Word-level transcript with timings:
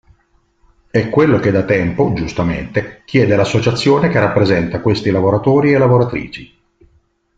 È 0.89 1.09
quello 1.11 1.37
che 1.37 1.51
da 1.51 1.63
tempo, 1.63 2.11
giustamente, 2.15 3.03
chiede 3.05 3.35
l'Associazione 3.35 4.09
che 4.09 4.19
rappresenta 4.19 4.81
questi 4.81 5.11
lavoratori 5.11 5.73
e 5.73 5.77
lavoratrici. 5.77 6.59